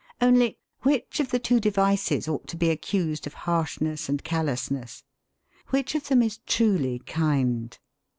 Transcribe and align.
Only 0.19 0.57
which 0.81 1.19
of 1.19 1.29
the 1.29 1.37
two 1.37 1.59
devices 1.59 2.27
ought 2.27 2.47
to 2.47 2.57
be 2.57 2.71
accused 2.71 3.27
of 3.27 3.35
harshness 3.45 4.09
and 4.09 4.23
callousness? 4.23 5.03
Which 5.67 5.93
of 5.93 6.07
them 6.07 6.23
is 6.23 6.39
truly 6.47 6.97
kind? 7.05 7.77